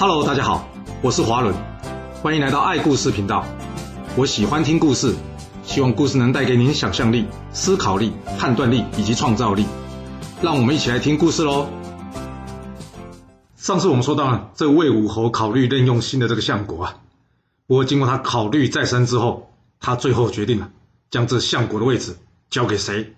[0.00, 0.68] Hello，大家好，
[1.02, 1.52] 我是华伦，
[2.22, 3.44] 欢迎来到爱故事频道。
[4.16, 5.12] 我喜欢听故事，
[5.64, 9.66] 希望故事能带给您想象力、思考力、判断力以及创造力。
[10.40, 11.68] 让我们一起来听故事喽。
[13.56, 16.98] 上次我们说到了，这魏武侯考虑任用新的这个相国啊，
[17.66, 20.70] 不过经过他考虑再三之后，他最后决定了
[21.10, 22.16] 将这相国的位置
[22.50, 23.14] 交给谁？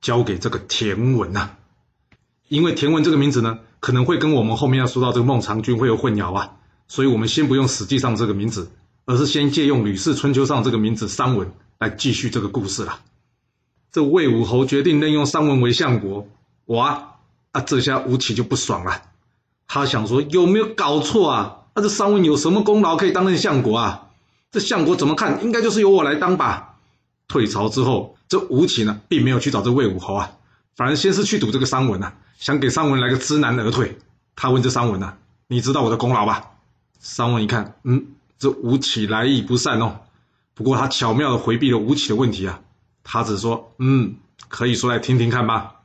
[0.00, 1.50] 交给这个田文呐。
[2.48, 6.52] 因为田文这个名字呢，可能会跟我们后面要说到这个孟尝君会有混淆啊，
[6.88, 8.70] 所以我们先不用史记上这个名字，
[9.04, 13.00] 而是先借用《吕氏春秋》上这个名字商文来继续这个故事了。
[13.92, 16.26] 这魏武侯决定任用商文为相国，
[16.64, 17.18] 哇
[17.52, 19.02] 啊，这下吴起就不爽了，
[19.68, 21.58] 他想说有没有搞错啊？
[21.74, 24.06] 那、啊、这商文有什么功劳可以当任相国啊？
[24.50, 26.76] 这相国怎么看应该就是由我来当吧？
[27.28, 30.32] 退朝之后，这吴起呢并没有去找这魏武侯啊，
[30.74, 32.14] 反而先是去堵这个商文啊。
[32.44, 33.96] 想给商文来个知难而退，
[34.36, 36.50] 他问这商文啊，你知道我的功劳吧？
[37.00, 40.00] 商文一看，嗯，这吴起来意不善哦。
[40.52, 42.60] 不过他巧妙地回避了吴起的问题啊，
[43.02, 44.16] 他只说，嗯，
[44.48, 45.76] 可以说来听听看吧。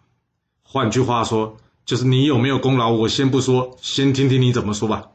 [0.61, 5.07] 换句话说，就是你有没有功劳，我先不说，先听听你怎么说吧。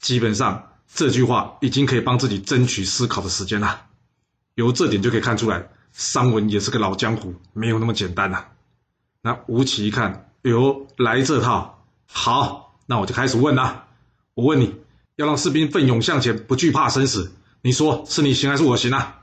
[0.00, 3.86] 基本上这句话已经可以帮自己争取思考的时间了。
[4.54, 8.44] 由这点就可以看出来，商文也是个老江湖，没有那么简单呐。
[9.22, 10.28] 那吴起一看。
[10.44, 13.86] 哟，来这套，好，那我就开始问了。
[14.34, 14.74] 我问你，
[15.16, 19.22] 要让士兵奋勇向前，不惧怕生死，你说是你行还是我行啊？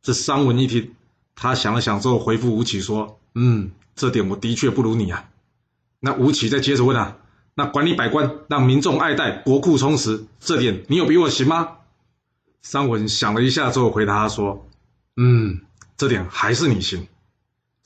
[0.00, 0.94] 这商文一听，
[1.34, 5.28] 他想了想之后，回复吴起说：“嗯，这点我的确不如你啊。”
[6.00, 7.18] 那吴起再接着问啊
[7.54, 11.68] ：“那管理百官，让民众爱戴，国库充实，这点你有比我行吗？”
[12.62, 14.66] 商文想了一下之后，回答他说
[15.18, 15.60] ：“嗯，
[15.98, 17.06] 这点还是你行。”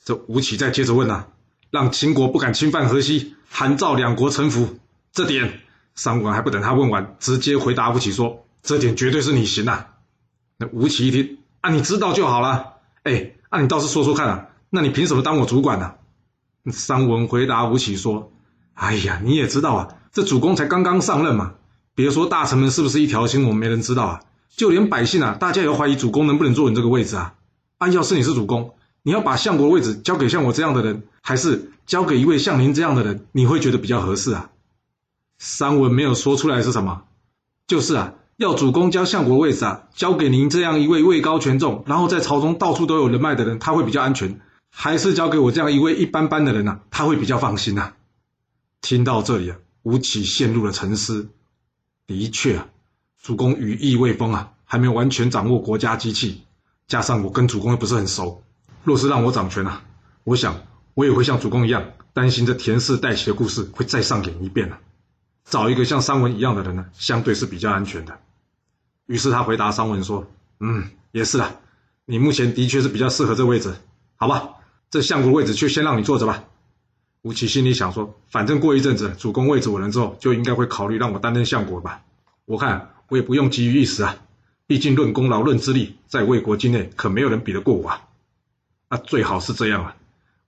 [0.05, 1.27] 这吴起再接着问啊。
[1.69, 4.79] 让秦国不敢侵犯河西，韩赵两国臣服，
[5.11, 5.59] 这点
[5.95, 9.87] 商文还不等他问完，直接回答吴起说：“这点绝对是你行啊！”
[10.57, 12.73] 那吴起一听，啊，你知道就好了。
[13.03, 15.93] 哎，啊，你倒是说说看啊，那你凭什么当我主管呢？
[16.71, 18.31] 商文回答吴起说
[18.73, 21.55] ：“哎呀，你也知道啊，这主公才刚刚上任嘛，
[21.95, 24.21] 别说大臣们是不是一条心，我们没人知道啊，
[24.55, 27.33] 就连百姓啊，大家也怀疑主公能不能坐稳这个位置啊。
[27.77, 28.73] 啊，要是你是主公。”
[29.07, 33.25] 你要把相国位置交给像我这样的人，还是交给一位像您这样的人？
[33.31, 34.49] 你会觉得比较合适啊？
[35.39, 37.03] 商文没有说出来是什么？
[37.67, 47.95] 就是啊，要主公将相国位置啊交给您这样一位位高权重，然后在朝中到处都有人脉的人，他会比较安全，还是交给我这样一位一般般的人呢、他会比较放心呐、啊？
[48.81, 51.29] 听到这里啊，吴起陷入了沉思。
[52.07, 52.67] 的确啊，
[53.23, 56.41] 主公羽翼未丰啊，还没有完全掌握国家机器，
[56.89, 58.43] 加上我跟主公又不是很熟。
[58.87, 59.83] 若是让我掌权啊，
[60.23, 60.61] 我想
[60.93, 61.83] 我也会像主公一样，
[62.13, 64.79] 担心这田氏代齐的故事会再上演一遍了。
[65.43, 68.17] 找一个像商文一样的人呢，相对是比较安全的。
[69.05, 70.25] 于是他回答商文说
[70.61, 71.53] ：“嗯，也是啊，
[72.05, 73.75] 你目前的确是比较适合这位置，
[74.15, 74.51] 好吧？
[74.89, 76.45] 这相国位置就先让你坐着吧。”
[77.23, 82.03] 吴起心里想说：“反正过一阵子主公位置稳了之后，就应该会考虑让我担任相国吧。
[82.45, 84.15] 我看我也不用急于一时啊，
[84.65, 88.03] 毕竟论功劳论资历，在魏国境内可没有人比得过我啊。”
[88.89, 89.95] 那最好是这样啊！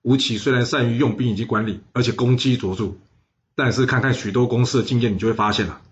[0.02, 2.94] 吴起虽然善于用兵以及管理，而且功绩卓著，
[3.54, 5.82] 但是看看许多公司的经验，你就会发现了，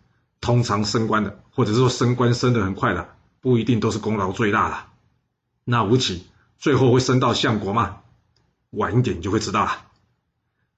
[0.41, 3.11] 通常升官的，或者是说升官升得很快的，
[3.43, 4.77] 不一定都是功劳最大的。
[5.65, 6.27] 那吴起
[6.59, 7.99] 最后会升到相国吗？
[8.71, 9.83] 晚一点你就会知道了。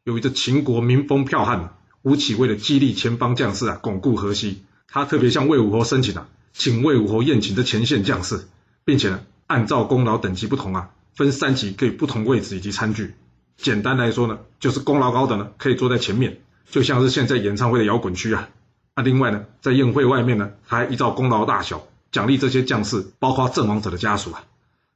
[0.03, 8.48] 由于这秦国民风剽悍，吴起为了激励前方将士啊，巩固河西，他特别向魏武侯申请了，请魏武侯宴请这前线将士，
[8.84, 10.91] 并且呢，按照功劳等级不同啊。
[11.20, 13.12] 分三级，给不同位置以及餐具。
[13.58, 18.48] 简单来说呢，就是功劳高的呢，可以坐在前面，就像是现在演唱会的摇滚区啊。
[18.97, 24.44] 那另外呢，在宴会外面呢，还依照功劳大小奖励这些将士，包括阵亡者的家属啊。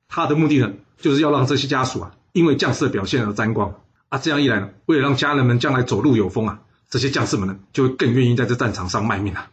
[0.09, 3.75] 他的目的呢，就是要让这些家属啊，因为将士的表现而沾光
[4.09, 4.17] 啊。
[4.17, 9.51] 这样一来呢，为了让家人们将来走路有风啊，这些将士们呢，就会更愿意在这战场上卖命啊。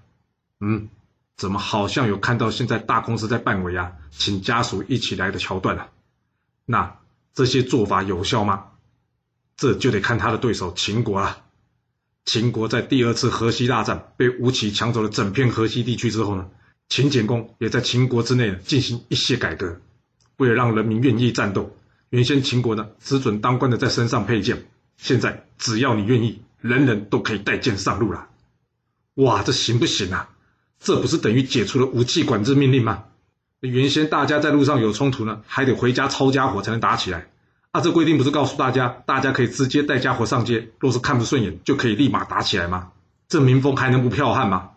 [0.62, 0.88] 嗯，
[1.36, 5.90] 怎么好像有看到现在大公司在办尾啊，请家属一起来的桥段啊？
[6.66, 7.00] 那
[7.34, 8.66] 这些做法有效吗？
[9.58, 11.44] 这就得看他的对手秦国了。
[12.26, 16.50] 秦国在第二次河西大战被吴起抢走了整片河西地区之后呢，
[16.88, 19.82] 秦简公也在秦国之内进行一些改革，
[20.38, 21.76] 为了让人民愿意战斗，
[22.10, 24.68] 原先秦国呢只准当官的在身上佩剑，
[24.98, 28.30] 现在只要你愿意，人人都可以带剑上路了。
[29.16, 30.30] 哇，这行不行啊？
[30.80, 33.06] 这不是等于解除了武器管制命令吗？
[33.70, 37.28] 原先大家在路上有冲突呢，还得回家抄家伙才能打起来。
[37.72, 42.90] 啊，这规定不是告诉大家，大家可以直接带家伙上街，若是看不顺眼，就可以立马打起来吗？
[43.30, 44.72] 这民风还能不剽悍吗？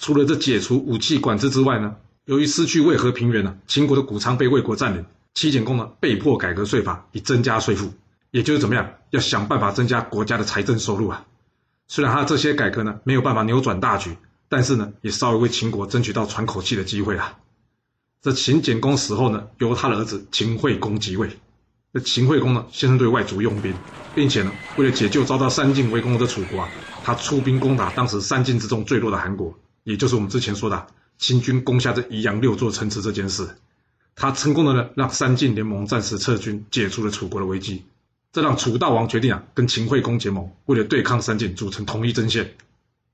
[0.00, 5.04] 除了这解除武器管制之外呢，由于失去渭河平原呢，秦国的谷仓被魏国占领，
[5.34, 7.92] 齐简公呢被迫改革税法，以增加税负，
[8.30, 11.26] 也就是怎么样，要想办法增加国家的财政收入啊。
[11.86, 14.16] 虽然他这些改革呢没有办法扭转大局，
[14.48, 17.36] 但是呢也稍微为秦国争取到喘口气的机会啊。
[18.26, 21.30] 这秦简公死后呢，由他的儿子秦惠公即位。
[21.92, 23.72] 这秦惠公呢，先是对外族用兵，
[24.16, 26.68] 并且呢，为了解救遭到三晋围攻的楚国啊，
[27.04, 30.88] 他出兵攻打当时三晋之中最弱的韩国，也就是我们之前说的
[31.18, 33.48] 秦军攻下这宜阳六座城池这件事。
[34.16, 37.84] 他成功的呢，让三晋联盟暂时撤军，解除了楚国的危机。
[38.32, 42.56] 这让楚悼王决定啊，跟秦惠公结盟，为了对抗三晋，组成统一阵线。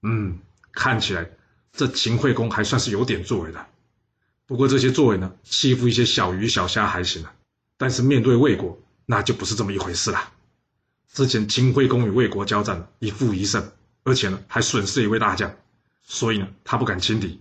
[0.03, 0.39] 嗯，
[0.73, 1.29] 看起来
[1.71, 3.67] 这秦惠公还算是有点作为的。
[4.47, 7.33] 不过这些作为呢，欺负一些小鱼小虾还行啊，
[7.77, 10.31] 但是面对魏国，那就不是这么一回事了。
[11.13, 13.73] 之前秦惠公与魏国交战，一负一胜，
[14.03, 15.55] 而且呢还损失了一位大将，
[16.03, 17.41] 所以呢他不敢轻敌。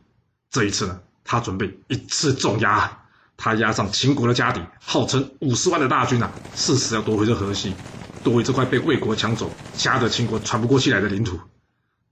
[0.49, 3.05] 这一次呢，他准备一次重压，
[3.37, 7.73] 他压上秦国的家底，号称五十万的大军啊，誓死要夺回这河西，
[8.23, 11.39] 夺回这块被魏国抢走、夹得秦国喘不过气来的领土。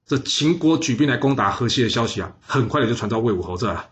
[0.06, 3.90] 这秦国举兵来攻打河西的消息啊，很快的就传到魏武侯这了。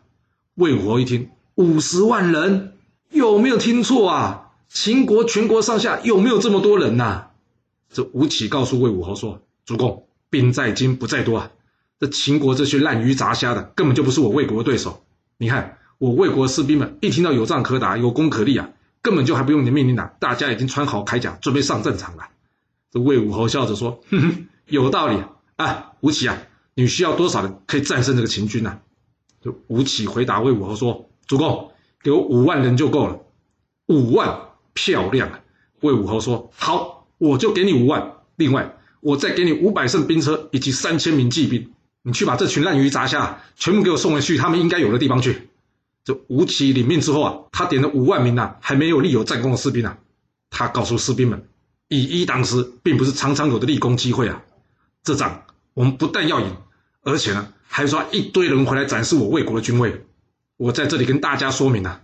[0.57, 2.73] 魏武侯一听，五十万人，
[3.11, 4.53] 有没有听错啊？
[4.67, 7.27] 秦国全国上下有没有这么多人呐、
[7.93, 11.51] 这吴起告诉魏武侯说：“主公，兵在精不在多啊！
[11.99, 15.03] 这秦国这些滥鱼杂虾的，根本就不是我魏国的对手。
[15.37, 18.71] 你看，我魏国的士兵们一听到有仗可打，有功可立啊，
[19.03, 22.29] 根本就还不用你命令啊，大家已经穿好铠甲，准备上战场了。”
[22.91, 25.21] 这魏武侯笑着说：“哼哼，有道理
[25.57, 25.91] 啊！
[25.99, 26.35] 吴起啊，
[26.73, 28.65] 你需要多少人可以战胜这个秦军
[29.41, 33.19] 就？”吴起回答魏武侯说：“主公，给我五万人就够了。
[33.87, 35.39] 五万，漂亮啊。”
[35.81, 38.13] 魏武侯说：“好，我就给你五万。
[38.35, 41.73] 另外，我再给你五百乘兵车以及三千名骑兵。
[42.03, 45.49] 你去把这群烂鱼砸下全部给我送回去他们应该有的地方去。”
[46.05, 49.97] 这吴起领命之后啊，他点了五万名啊还没有立有战功的士兵啊，
[50.49, 51.47] 他告诉士兵们
[51.89, 54.41] ：“以一当十，并不是常常有的立功机会啊。
[55.03, 55.43] 这仗
[55.73, 56.55] 我们不但要赢，
[57.03, 60.03] 而且呢。”还刷一堆人回来展示我魏国的军威，
[60.57, 62.01] 我在这里跟大家说明啊，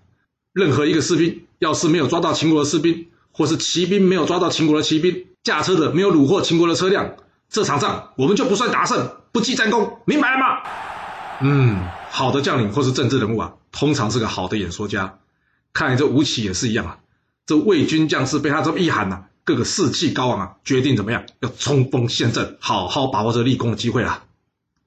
[0.54, 7.16] 任何一个士兵要是没有抓到秦国的士兵，或是骑兵没有抓到秦国的骑兵，驾车的没有虏获秦国的车辆，
[7.50, 10.62] 这场仗我们就不算打胜，不记战功，明白了吗？
[11.42, 15.18] 嗯，好的将领或是政治人物啊，通常是个好的演说家。
[15.74, 17.00] 看来这吴起也是一样啊，
[17.48, 24.26] 这魏军将士被他这么一喊呐、啊，个个士气高昂啊，决定怎么样，要冲锋陷阵，好好把握这立功的机会啊。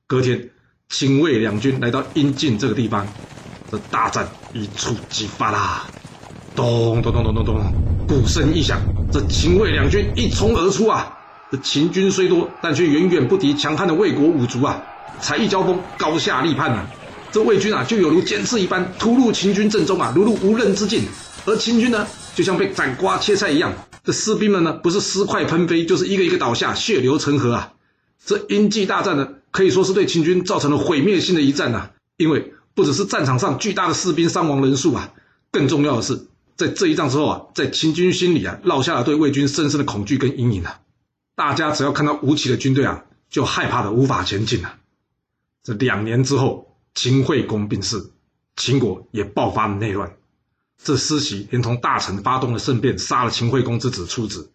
[0.07, 0.51] 隔天。
[0.89, 3.07] 秦魏两军来到阴晋这个地方，
[3.71, 5.85] 这大战一触即发啦！
[6.55, 7.75] 咚咚咚咚咚咚，
[8.07, 8.81] 鼓声一响，
[9.13, 11.19] 这秦魏两军一冲而出啊！
[11.51, 14.81] 这秦军虽多，但却远远不敌强悍的魏国五族啊！
[15.21, 16.87] 才一交锋，高下立判啊！
[17.33, 21.03] 这魏军啊，就有如尖刺一般突入秦军阵中啊，如入无人之境；
[21.45, 23.73] 而秦军呢，就像被斩瓜切菜一样，
[24.05, 27.73] 这士兵们呢，不是尸块喷飞，就是一个一个倒下，血流成河啊！
[28.25, 35.13] 这阴晋大战呢，可以说是对秦军造成了毁灭性的一战呐、因为不只是战场上巨大的士兵伤亡人数啊，
[35.51, 36.27] 更重要的是，
[36.57, 40.81] 在这一仗之后啊，在秦军心里啊，落下了对魏军深深的恐惧跟阴影啊。
[41.35, 44.79] 大家只要看到吴起的军队啊，就害怕的无法前进了、啊。
[45.63, 48.11] 这两年之后，秦惠公病逝，
[48.57, 50.17] 秦国也爆发了内乱。
[50.83, 54.53] 这师袭连同大臣发动了政变，杀了秦惠公之子出子。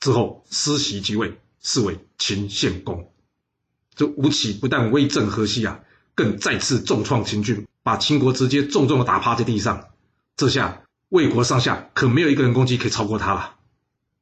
[0.00, 3.10] 之后，师奚即位，是为秦献公。
[3.94, 5.80] 这吴起不但威震河西啊，
[6.14, 9.88] 更再次重创秦军，把秦国直接重重的打趴在地上。
[10.36, 13.56] 这下魏国上下可没有一个人攻击可以超过他了。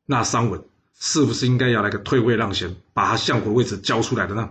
[0.04, 0.64] 那商稳
[0.98, 4.50] 是不是应该要来个退位让贤，把他相国的位置交出来的呢？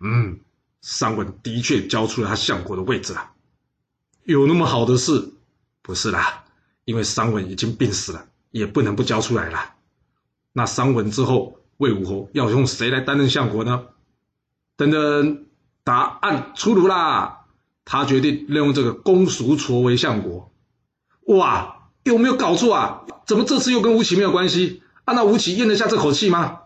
[0.00, 0.40] 嗯，
[0.82, 3.30] 商稳的确交出了他相国的位置了。
[4.24, 5.32] 有那么好的事？
[5.80, 6.44] 不是啦，
[6.84, 9.74] 因为商稳已经病死了，也不能不交出来了。
[10.52, 13.86] 那商稳之后，魏武侯要用谁来担任相国呢？
[14.78, 15.46] 等等，
[15.82, 17.40] 答案出炉啦！
[17.84, 20.52] 他决定任用这个公叔痤为相国。
[21.26, 23.02] 哇，有没有搞错啊？
[23.26, 24.84] 怎么这次又跟吴起没有关系？
[25.04, 26.60] 啊，那吴起咽得下这口气吗？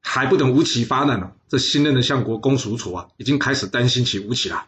[0.00, 4.64] 还不等吴起发难呢，这新任的相国公叔痤啊，已经开始担心起吴起了。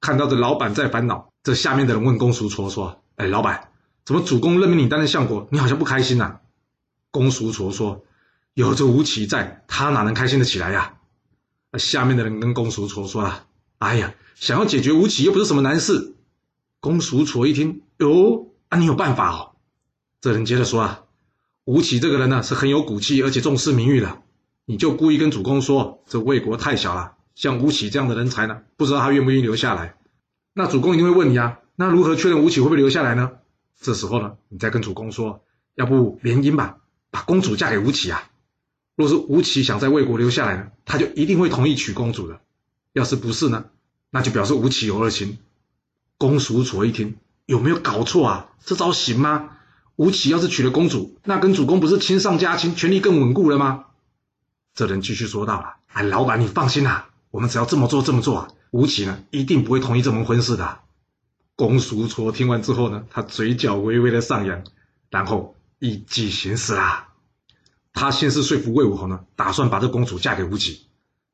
[0.00, 3.68] 看到这老板在烦恼，这下面的人问公叔痤说：“哎，老板，
[4.04, 6.40] 怎么主公任命你担任相国，你好像不开心呐？”
[7.12, 8.04] 公叔痤说
[8.54, 10.94] ：“有这吴起在，他哪能开心得起来呀？”
[11.76, 13.46] 下面的人跟公叔痤说啊
[13.78, 16.14] ：“哎呀，想要解决吴起又不是什么难事。”
[16.80, 19.52] 公叔痤一听，哟，啊，你有办法哦。
[20.20, 21.04] 这人接着说啊
[21.66, 24.22] ：“吴起这个人呢，是很有骨气，而且重视名誉的。
[24.64, 29.96] 你就故意跟主公说，这魏国太小了，像吴起这样的人才呢，不知道他愿不愿意留下来。
[30.54, 33.32] 那主公一定会问你啊，那如何确认吴起会不会留下来呢？
[33.80, 35.42] 这时候呢，你再跟主公说，
[35.74, 36.78] 要不联姻吧，
[37.10, 38.30] 把公主嫁给吴起啊。
[38.98, 42.40] 若是吴起想在魏国留下来呢，他就一定会同意娶公主的。
[42.92, 43.66] 要是不是呢，
[44.10, 45.38] 那就表示吴起有二心。
[46.16, 47.14] 公叔痤一听，
[47.46, 48.48] 有没有搞错啊？
[48.64, 49.50] 这招行吗？
[49.94, 53.84] 吴起要是娶了公主，那跟主公不是亲上加亲，权力更稳固了吗？
[54.74, 60.80] 这人继续说道了：“哎，老板，你放心啦，我们只要这么做，这么做啊，吴起呢一定不会同意这门婚事的。”
[61.54, 64.64] 公叔痤听完之后呢，他嘴角微微的上扬，
[65.08, 67.07] 然后意计行事啦。
[67.92, 70.86] 他先是说服魏武侯呢，打算把这公主嫁给吴起，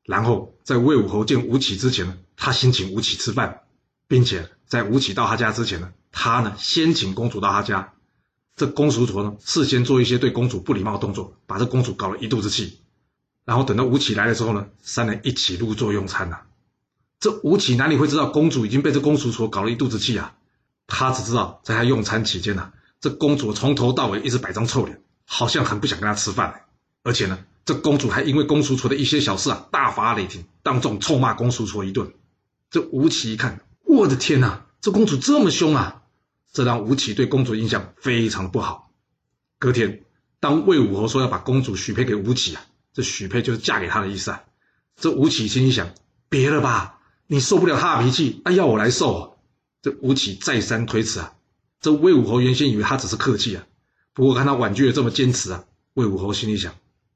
[0.03, 3.61] 然后在魏武侯见吴起之前呢，他先请吴起吃饭，
[4.07, 7.93] 并且在吴起到他家之前呢，他呢先请公主到他家。
[8.55, 12.79] 这公叔痤呢，事先做一些对公主不礼貌的动作，把这公主搞了一肚子气。
[13.43, 16.39] 然后等到吴起来的时候呢，三人一起入座用餐呐、
[17.19, 20.35] 这吴起哪里会知道公主已经被这公叔痤搞了一肚子气啊？
[20.87, 26.61] 他只知道在他用餐期间呐、啊，这公主从头到尾一直摆张臭脸，好像很不想跟他吃饭。
[27.03, 32.13] 而且呢，这公主还因为公叔痤的一些小事啊，大发雷霆，当众臭骂公叔痤一顿。
[32.71, 36.01] 这吴起一看，我的天哪，这公主这么凶啊！
[36.51, 38.91] 这让吴起对公主印象非常不好。
[39.59, 40.03] 隔天，
[40.39, 42.65] 当魏武侯说要把公主许配给吴起啊。
[42.93, 44.43] 这许配就是嫁给他的意思啊！
[44.95, 45.93] 这吴起心里想：
[46.29, 49.37] 别了吧，你受不了他的脾气，那要我来受。
[49.81, 51.33] 这吴起再三推辞啊！
[51.81, 53.67] 这魏武侯原先以为他只是客气啊，
[54.15, 56.73] 不过看他婉拒的这么坚持啊，魏武侯心里想：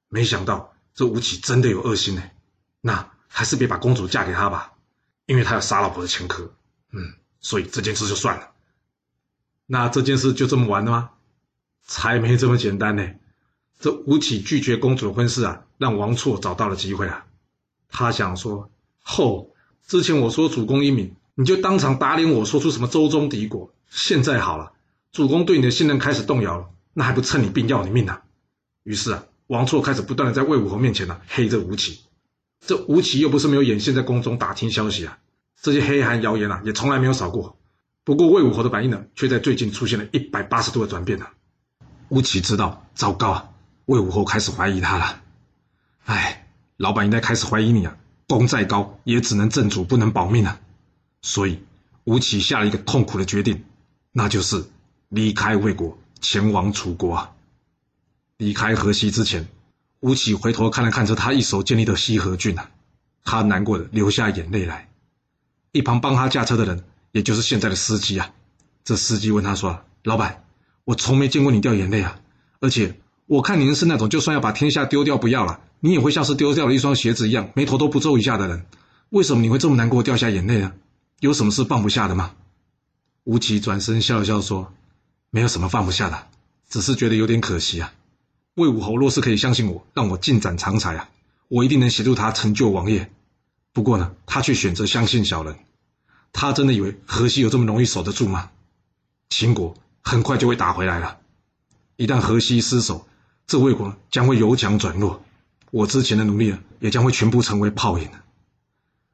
[0.10, 2.22] 没想到这吴起真的有恶心呢。
[2.82, 4.74] 那还是别把公主嫁给他吧，
[5.26, 6.54] 因为他有杀老婆的前科。
[6.92, 8.52] 嗯，所以这件事就算了。
[9.66, 11.12] 那这件事就这么完了吗？
[11.86, 13.10] 才没这么简单呢。
[13.80, 17.26] 这吴起拒绝公主的婚事啊，让王错找到了机会啊。
[17.88, 18.70] 他想说
[19.02, 19.56] ：“后
[19.88, 23.74] 之前我说主公英明，你就当场打脸我说出什么周中敌国。
[23.90, 24.74] 现在好了，
[25.14, 28.24] 主公对你的信任开始动摇了，那还不趁你病要你命啊？”
[28.84, 32.02] 于是啊，王错开始不断的在魏武侯面前呢、黑着吴起。
[32.68, 35.18] 这吴起又不是没有眼线在宫中打听消息啊，
[35.62, 37.58] 这些黑函谣言啊也从来没有少过。
[38.04, 41.28] 不过魏武侯的反应呢，却在最近出现了一百八十度的转变呢、
[42.10, 43.50] 吴起知道，糟糕啊！
[43.86, 45.22] 魏武侯开始怀疑他了，
[46.04, 47.96] 哎，老板应该开始怀疑你啊！
[48.28, 50.60] 功再高，也只能镇主，不能保命啊！
[51.22, 51.60] 所以
[52.04, 53.64] 吴起下了一个痛苦的决定，
[54.12, 54.66] 那就是
[55.08, 57.32] 离开魏国，前往楚国啊！
[58.38, 59.48] 离开河西之前，
[60.00, 62.70] 吴起回头看了看着他一手建立的西河郡啊，
[63.24, 64.90] 他难过的流下眼泪来。
[65.72, 68.32] 一旁帮他驾车的人，也就是现在的司机啊，
[68.84, 70.44] 这司机问他说：“老板，
[70.86, 72.20] 我从没见过你掉眼泪啊，
[72.60, 72.98] 而且……”
[73.30, 78.66] 我看您是那种就算要把天下丢掉不要了，你也会像是丢掉了一双鞋子一样，眉头都不皱一下的人。
[79.12, 80.74] 为什么你会这么难过，掉下眼泪呢？
[81.20, 82.32] 有什么事放不下的吗？
[83.26, 84.74] 吴起转身笑了笑说
[85.30, 86.28] ：“没有什么放不下的，
[86.70, 87.94] 只是觉得有点可惜啊。
[88.56, 91.10] 魏武侯若是可以相信我，让我进展长才啊，
[91.48, 93.12] 我一定能协助他成就王业。
[93.72, 95.58] 不过呢，他却选择相信小人。
[96.34, 98.52] 他真的以为河西有这么容易守得住吗？
[99.30, 101.20] 秦国很快就会打回来了，
[101.96, 103.06] 一旦河西失守。”
[103.48, 105.24] 这魏国将会由强转弱，
[105.72, 108.08] 我之前的努力也将会全部成为泡影。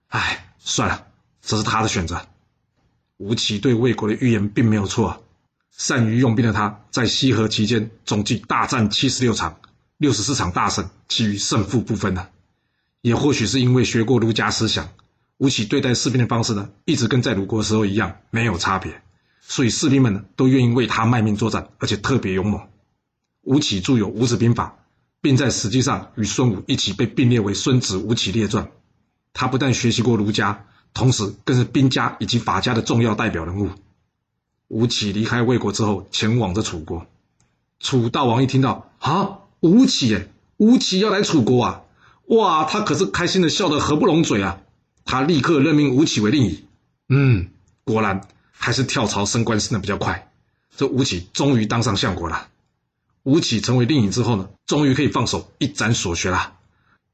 [0.10, 1.08] 唉，算了，
[1.42, 2.28] 这是他的选择。
[3.16, 5.24] 吴起对魏国的预言并没有错，
[5.78, 9.58] 善于用兵的他，在西河期间总计大战七十六场，
[9.98, 12.28] 六十四场大胜，其余胜负不分呢。
[13.02, 14.90] 也或许是因为学过儒家思想，
[15.38, 19.02] 吴起对待士兵的方式呢，一直跟在鲁国时候一样，没有差别，
[19.42, 22.62] 所以士兵们呢，都愿意为他卖命作战，而且特别勇猛。
[23.42, 24.78] 吴起著有《吴子兵法》，
[25.22, 28.66] 并在史记上与孙武一起被并列为《孙子吴起列传》。
[29.34, 33.70] 他不但学习过儒家，同时更是兵家以及法家的重要代表人物。
[34.68, 37.06] 吴起离开魏国之后，前往着楚国。
[37.80, 41.82] 楚大王一听到啊，吴起耶，吴起要来楚国啊，
[42.28, 44.60] 哇，他可是开心的笑得合不拢嘴啊。
[45.04, 46.66] 他立刻任命吴起为令尹。
[47.10, 47.50] 嗯，
[47.84, 50.32] 果然还是跳槽升官升的比较快。
[50.76, 52.48] 这吴起终于当上相国了。
[53.22, 56.54] 吴起成为令尹之后呢，终于可以放手一展所学了。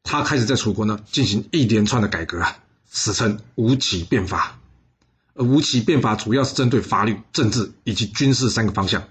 [0.04, 2.58] 他开始在楚国呢进行一连串的改革啊，
[2.90, 4.58] 史称吴起变法。
[5.34, 9.04] 而吴起变法主要是针对法律、政治以及军事三个方向。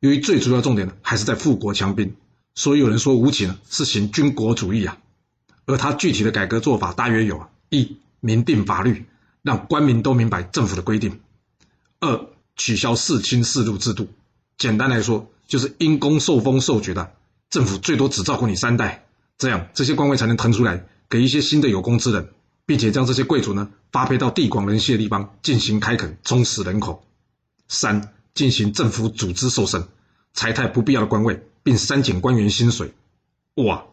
[0.00, 2.14] 由于最主要重点呢还是在富国强兵，
[2.54, 4.98] 所以有人说吴起呢是行军国主义啊。
[5.66, 9.04] 而他具体的改革做法大约有：一、明定法律，
[9.42, 11.12] 让官民都明白政府的规定；
[12.00, 12.26] 二、
[12.56, 14.08] 取消世卿世禄制度。
[14.58, 17.12] 简单来说，就是因公受封受爵的，
[17.50, 19.06] 政府最多只照顾你三代，
[19.38, 22.30] 这样这些官位才能腾出来给一些新的有功之人，
[22.70, 27.02] 并且将这些贵族呢发配到地广人稀的地方进行开垦，充实人口；
[27.66, 29.88] 三、进行政府组织瘦身，
[30.34, 32.94] 裁汰不必要的官位，并删减官员薪水。
[33.56, 33.86] 哇，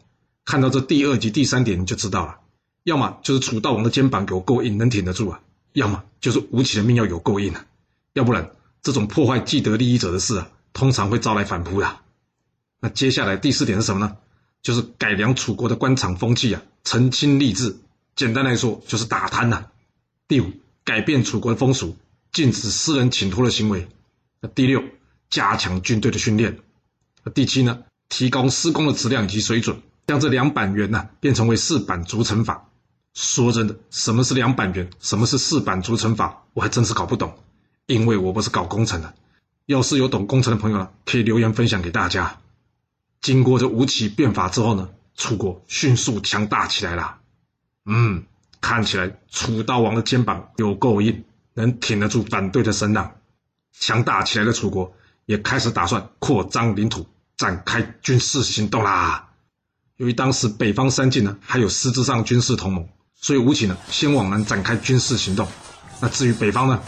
[0.45, 2.35] 看到这第二及第三点你就知道了，
[2.83, 5.39] 要么就是楚悼王的肩膀有够硬，能挺得住啊；
[5.73, 7.65] 要么就是吴起的命要有够硬啊，
[8.13, 8.51] 要不然
[8.83, 11.97] 这种破坏既得利益者的事啊，通常会招来反扑的。
[12.79, 14.17] 那接下来第四点是什么呢？
[14.61, 17.77] 就是改良楚国的官场风气啊，澄清吏治。
[18.17, 19.67] 简单来说，就是打贪呐、
[20.27, 20.51] 第五，
[20.83, 21.95] 改变楚国的风俗，
[22.31, 23.87] 禁止私人请托的行为。
[24.55, 24.83] 第六，
[25.29, 26.57] 加强军队的训练。
[27.35, 32.67] 第七呢，提高施工的质量以及水准，将这两板垣呢变成为四板筑城法。
[33.13, 37.37] 说真的，什么是两板垣，什么是四板筑城法，我还真是搞不懂，
[37.85, 39.13] 因为我不是搞工程的。
[39.67, 42.39] 要是有懂工程的朋友呢，可以留言分享给大家。
[43.21, 47.19] 经过这吴起变法之后呢，楚国迅速强大起来了。
[47.89, 48.25] 嗯，
[48.59, 53.15] 看起来楚悼王的肩膀有够硬，能挺得住反对的声浪。
[53.79, 54.93] 强大起来的楚国
[55.25, 59.29] 也开始打算扩张领土，展开军事行动啦。
[59.95, 65.47] 由于当时北方三晋呢还有实质上军事同盟，所以吴起呢先往南展开军事行动。
[66.01, 66.81] 那至于北方呢，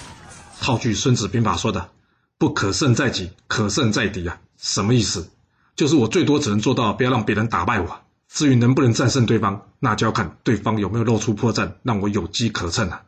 [0.59, 1.89] 套句《孙子兵法》说的
[2.37, 5.31] “不可胜在己，可胜在敌”啊，什么意思？
[5.75, 8.01] 就是我最多只能做到不要让别人打败我。
[8.31, 13.01] 至于能不能战胜对方，那就要看对方有没有露出破绽，让我有机可乘啊。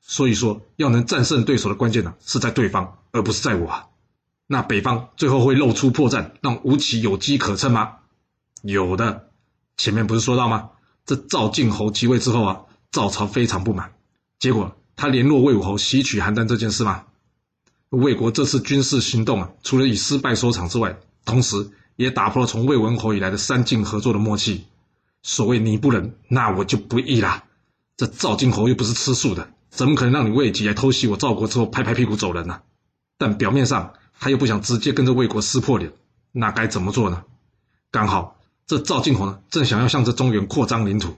[0.00, 3.86] 所以说，要能战胜对手的关键呢，是在对方，而不是在我啊。
[4.46, 7.96] 那北方最后会露出破绽，让吴起有机可乘吗？
[8.62, 9.28] 有的。
[9.76, 10.70] 前面不是说到吗？
[11.04, 13.92] 这赵静侯即位之后啊，赵朝非常不满，
[14.38, 17.04] 结果他联络魏武侯袭取邯郸这件事嘛。
[17.90, 21.70] 魏国这次军事行动啊，除了以失败收场之外，同时。
[21.96, 24.66] 也打破了从魏文侯以来的三晋合作的默契。
[25.22, 27.44] 所谓你不仁，那我就不义啦。
[27.96, 32.60] 这赵静侯又不是吃素的，怎么可能让你魏急来偷袭我赵国之后拍拍屁股走人呢？
[33.16, 35.92] 但表面上他又不想直接跟着魏国撕破脸，
[36.32, 37.24] 那该怎么做呢？
[37.90, 41.16] 刚好这赵静侯呢，正想要向这中原扩张领土。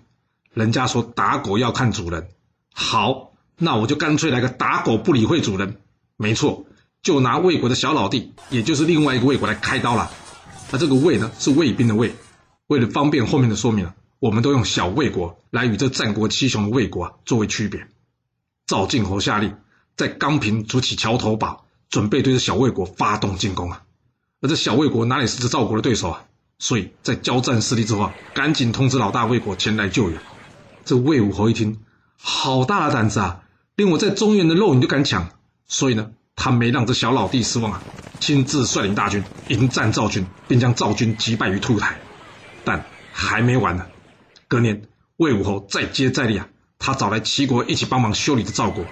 [0.53, 2.29] 人家说打狗要看主人，
[2.73, 5.81] 好，那我就干脆来个打狗不理会主人。
[6.17, 6.67] 没错，
[7.03, 10.11] 就拿魏国的小老弟，也就是另外一个魏国来开刀了。
[10.71, 12.15] 那这个魏呢，是魏兵的魏。
[12.67, 17.87] 为了方便后面的说明，我们都用小魏国来与这战国七雄的魏国啊作为区别。
[18.67, 19.57] 赵静侯下令
[19.97, 23.85] 在钢平筑起桥头堡，准备对着小魏国发动进攻啊。
[24.41, 26.25] 而这小魏国哪里是这赵国的对手啊？
[26.59, 30.21] 所以在交战失利之后啊，赶紧通知老大魏国前来救援。
[30.85, 31.79] 这魏武侯一听，
[32.19, 33.43] 好大的胆子啊，
[33.77, 35.31] 连我在中原的肉你都敢抢，
[35.67, 36.11] 所以呢。
[36.37, 37.83] 他没让这小老弟失望啊，
[38.21, 41.99] 亲自率领大军迎战赵军，并将赵军击败于兔台。
[42.63, 43.87] 但还没完呢，
[44.47, 44.83] 隔年
[45.17, 46.47] 魏武侯再接再厉啊，
[46.79, 48.85] 他找来齐国一起帮忙修理的赵国。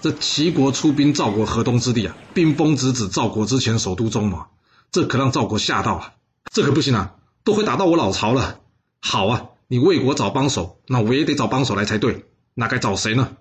[0.00, 4.44] 这齐国出兵赵国河东之地啊，兵锋直指赵国之前首都中牟，
[4.92, 6.12] 这可让赵国吓到了。
[6.52, 8.60] 这可不行啊，都会打到我老巢了。
[9.00, 12.24] 好啊，你魏国找帮手，那我也得找帮手来才对。
[12.54, 13.36] 那该找谁呢？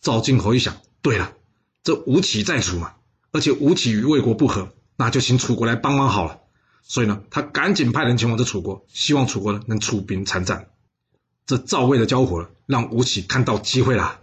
[0.00, 1.32] 赵静侯一想，对了。
[1.86, 2.94] 这吴起在楚嘛，
[3.30, 6.40] 而且吴起与魏国不和，那就请楚国来帮忙好了。
[6.82, 10.66] 所以呢，他赶紧派人前往这楚国，希望楚国呢能出兵参战。
[11.46, 14.18] 这赵魏的交火让吴起看到机会了。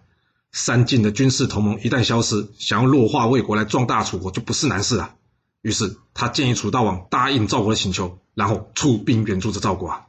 [0.52, 5.16] 三晋的军事同盟一旦消失，想要弱化魏国来壮大楚国就不是难事了。
[5.62, 10.08] 于是他建议楚悼王答应赵国的请求，然后出兵援助这赵国啊。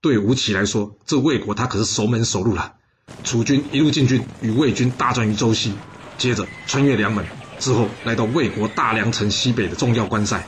[0.00, 2.74] 对吴起来说，这魏国他可是守门守路了。
[3.22, 5.72] 楚军一路进军，与魏军大战于周西。
[6.18, 7.24] 接着穿越梁门
[7.58, 10.46] 之后，来到魏国大梁城西北的重要关塞，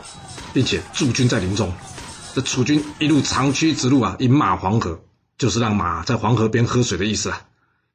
[0.53, 1.73] 并且驻军在林中。
[2.35, 5.01] 这楚军一路长驱直入啊，饮马黄河，
[5.39, 7.43] 就是让马在黄河边喝水的意思啊。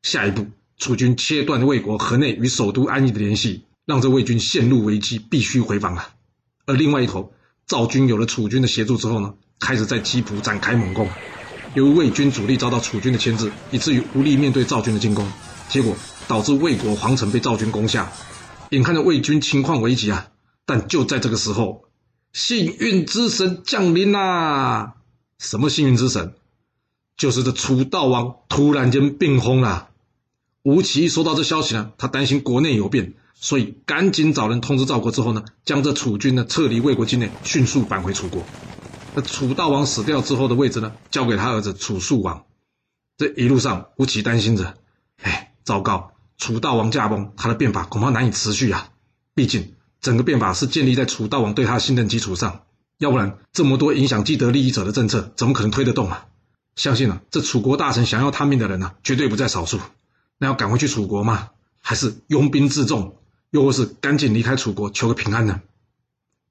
[0.01, 6.09] 下一步，楚军切断魏国河内与首都安邑的联系，让这魏军陷入危机，必须回防啊。
[6.65, 7.33] 而另外一头，
[7.67, 11.07] 赵军有了楚军的协助之后呢，开始在基辅展开猛攻。
[11.75, 15.25] 由于魏军主力遭到楚军的牵制，以至于无力面对赵军的进攻，
[15.69, 15.95] 结果。
[16.27, 18.11] 导致魏国皇城被赵军攻下，
[18.69, 20.27] 眼看着魏军情况危急啊！
[20.65, 21.85] 但就在这个时候，
[22.31, 24.95] 幸运之神降临啦！
[25.37, 26.33] 什么幸运之神？
[27.17, 29.89] 就是这楚悼王突然间病疯了。
[30.63, 38.41] 吴起一收到这消息呢，他担心国内有变，所以赶紧找人通知赵国之后呢，将这楚军呢撤离魏国境内，迅速返回楚国。
[39.13, 42.45] 那楚悼王死掉之后的位置呢，交给他儿子楚肃王。
[43.17, 44.75] 这一路上，吴起担心着，
[45.21, 46.12] 哎，糟糕！
[46.37, 48.89] 楚悼王驾崩，他的变法恐怕难以持续啊！
[49.35, 52.63] 毕竟整个变法是建立在楚悼王对他的信任基础上，
[52.97, 56.25] 要不然这么多影响既得利益者的政策，怎么可能推得动啊？
[56.75, 59.79] 相信啊，这楚国大臣想要他命的人呢、绝对不在少数。
[60.37, 61.49] 那要赶回去楚国吗？
[61.79, 63.17] 还是拥兵自重，
[63.51, 65.61] 又或是赶紧离开楚国求个平安呢？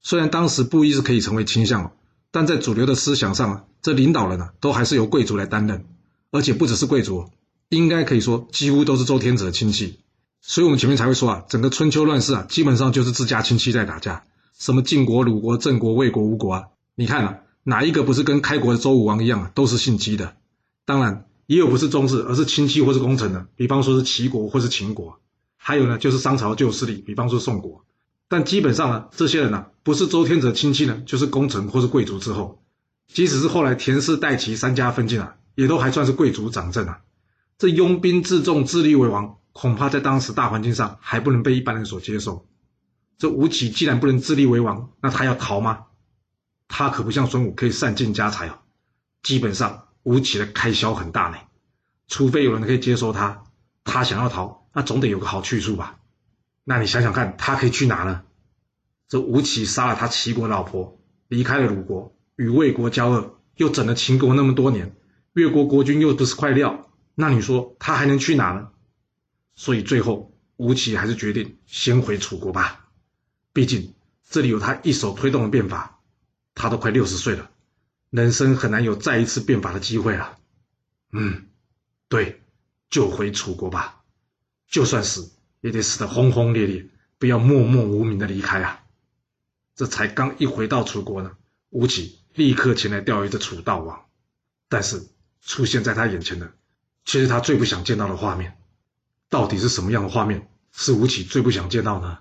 [0.01, 1.91] 虽然当时布衣是可以成为卿相，
[2.31, 5.85] 但在主流的思想上啊，这领导人呢、都还是由贵族来担任，
[6.31, 7.29] 而且不只是贵族，
[7.69, 9.99] 应该可以说几乎都是周天子的亲戚。
[10.41, 14.25] 所以我们前面才会说啊，整个春秋乱世啊，基本上就是自家亲戚在打架，
[14.59, 16.63] 什么晋国、鲁国、郑国、魏国、吴国啊，
[16.95, 20.35] 你看啊，哪一个不是跟开国的周武王一样啊，都是姓姬的？
[20.85, 25.19] 当然，也有不是宗室，而是亲戚或是功臣的，比方说是齐国或是秦国，
[25.55, 27.85] 还有呢，就是商朝旧势力，比方说宋国。
[28.27, 32.61] 但基本上呢，这些人呢、啊，不是周天子的亲戚呢，就是功臣或是贵族之后。
[33.07, 36.99] 即使是后来田氏、代齐三家分晋啊，也都还算是贵族掌政啊。
[37.57, 39.37] 这拥兵自重、自立为王。
[39.55, 42.47] 恐怕在当时大环境上还不能被一般人所接受。
[43.19, 45.85] 这吴起既然不能自立为王，那他要逃吗？
[46.67, 48.57] 他可不像孙武可以散尽家财哦。
[49.21, 51.37] 基本上吴起的开销很大呢，
[52.07, 53.43] 除非有人可以接收他，
[53.83, 55.99] 他想要逃，那总得有个好去处吧？
[56.63, 58.23] 那你想想看，他可以去哪呢？
[59.07, 64.95] 这吴起杀了他齐国老婆，离开了鲁国，与魏国交恶，又整了秦国那么多年，
[65.33, 68.71] 越国国君又不是块料，那你说他还能去哪呢？
[69.55, 72.89] 所以最后，吴起还是决定先回楚国吧。
[73.53, 73.93] 毕竟
[74.27, 75.99] 这里有他一手推动的变法，
[76.55, 77.51] 他都快六十岁了，
[78.09, 80.39] 人生很难有再一次变法的机会了。
[81.11, 81.49] 嗯，
[82.09, 82.41] 对，
[82.89, 84.03] 就回楚国吧。
[84.67, 88.83] 就算死，也得死得轰轰烈烈，不要默默无名的离开啊。
[89.75, 91.37] 这才刚一回到楚国呢，
[91.69, 94.05] 吴起立刻前来钓鱼的楚悼王。
[94.67, 95.07] 但是
[95.41, 96.51] 出现在他眼前的，
[97.05, 98.57] 其实他最不想见到的画面。
[99.29, 102.19] 到底是什么样的画面是吴起最不想见到呢？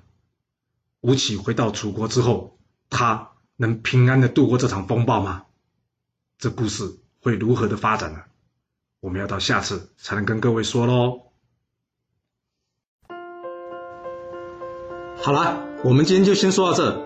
[1.01, 5.45] 吴起回到楚国之后，他能平安的度过这场风暴吗？
[6.39, 8.21] 这故事会如何的发展呢？
[9.01, 11.23] 我们要到下次才能跟各位说喽。
[15.17, 17.03] 好了，我们今天就先说到这。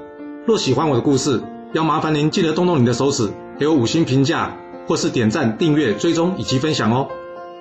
[0.47, 1.43] 若喜欢我的故事，
[1.75, 7.11] 要麻烦您记得动动你的手指，给我五星评价，或是点赞、订阅、追踪以及分享哦。